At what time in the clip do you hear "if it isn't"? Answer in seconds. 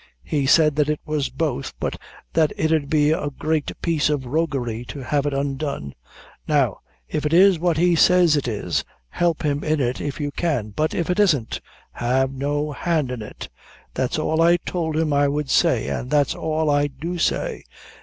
10.95-11.61